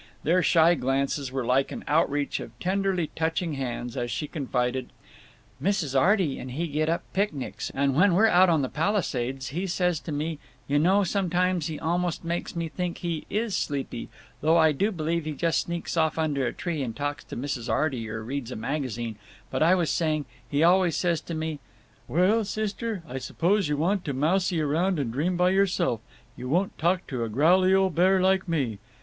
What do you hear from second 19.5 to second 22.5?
I was saying: he always says to me, 'Well,